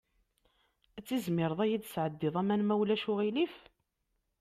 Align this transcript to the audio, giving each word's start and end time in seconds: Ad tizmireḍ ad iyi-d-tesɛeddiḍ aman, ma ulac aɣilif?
Ad 0.97 1.03
tizmireḍ 1.05 1.59
ad 1.61 1.67
iyi-d-tesɛeddiḍ 1.69 2.35
aman, 2.41 2.61
ma 2.65 2.75
ulac 2.81 3.03
aɣilif? 3.11 3.55